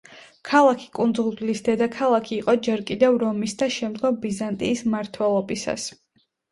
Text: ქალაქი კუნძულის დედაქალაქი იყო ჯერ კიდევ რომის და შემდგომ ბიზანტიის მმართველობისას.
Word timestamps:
ქალაქი 0.51 0.87
კუნძულის 0.99 1.61
დედაქალაქი 1.67 2.33
იყო 2.39 2.57
ჯერ 2.69 2.85
კიდევ 2.91 3.21
რომის 3.27 3.57
და 3.63 3.71
შემდგომ 3.79 4.21
ბიზანტიის 4.27 4.87
მმართველობისას. 4.91 5.91